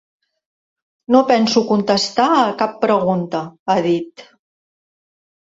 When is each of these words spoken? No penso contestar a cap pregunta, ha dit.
No 1.15 1.21
penso 1.31 1.63
contestar 1.73 2.31
a 2.39 2.47
cap 2.63 2.73
pregunta, 2.87 3.43
ha 3.75 3.79
dit. 3.89 4.27